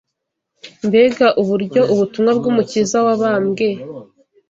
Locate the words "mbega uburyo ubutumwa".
0.87-2.31